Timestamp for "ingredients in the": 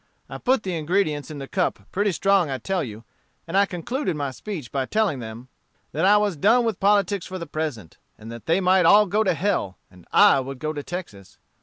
0.75-1.47